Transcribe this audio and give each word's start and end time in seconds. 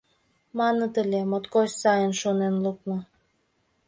Маныт 0.57 0.93
ыле: 1.03 1.21
моткоч 1.29 1.69
сайын 1.81 2.13
шонен 2.21 2.55
лукмо. 2.63 2.97